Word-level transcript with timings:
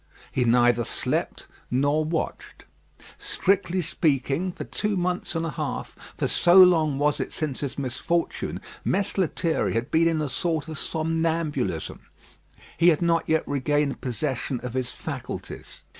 He 0.31 0.45
neither 0.45 0.83
slept 0.83 1.45
nor 1.69 2.03
watched. 2.03 2.65
Strictly 3.19 3.83
speaking, 3.83 4.51
for 4.51 4.63
two 4.63 4.97
months 4.97 5.35
and 5.35 5.45
a 5.45 5.51
half 5.51 5.95
for 6.17 6.27
so 6.27 6.55
long 6.57 6.97
was 6.97 7.19
it 7.19 7.31
since 7.31 7.59
his 7.59 7.77
misfortune 7.77 8.61
Mess 8.83 9.15
Lethierry 9.15 9.73
had 9.73 9.91
been 9.91 10.07
in 10.07 10.19
a 10.19 10.27
sort 10.27 10.67
of 10.67 10.79
somnambulism. 10.79 11.99
He 12.79 12.87
had 12.87 13.03
not 13.03 13.29
yet 13.29 13.47
regained 13.47 14.01
possession 14.01 14.59
of 14.63 14.73
his 14.73 14.91
faculties. 14.91 15.83